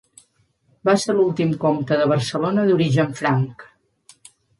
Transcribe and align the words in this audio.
Va 0.87 0.93
ser 1.01 1.13
l'últim 1.17 1.51
comte 1.63 1.99
de 1.99 2.07
Barcelona 2.13 2.63
d'origen 2.71 3.13
franc. 3.21 3.67